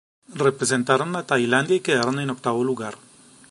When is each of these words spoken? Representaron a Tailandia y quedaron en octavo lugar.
Representaron 0.33 1.15
a 1.15 1.27
Tailandia 1.27 1.75
y 1.75 1.79
quedaron 1.81 2.19
en 2.19 2.31
octavo 2.31 2.63
lugar. 2.63 2.95